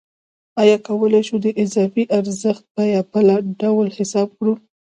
[0.57, 4.53] موږ کولای شو د اضافي ارزښت بیه بله ډول حساب کړو